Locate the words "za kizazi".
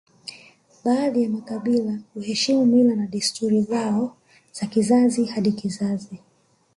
4.51-5.25